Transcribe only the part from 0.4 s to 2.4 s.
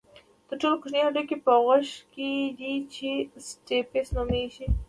تر ټولو کوچنی هډوکی په غوږ کې